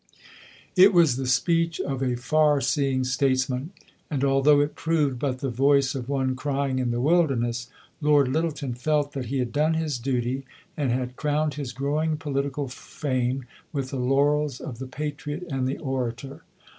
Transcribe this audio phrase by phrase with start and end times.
[0.75, 3.69] '"It was the speech of a far seeing statesman;
[4.09, 7.69] and although it proved but the "voice of one crying in the wilderness,"
[8.01, 10.43] Lord Lyttelton felt that he had done his duty
[10.75, 15.77] and had crowned his growing political fame with the laurels of the patriot and the
[15.77, 16.41] orator.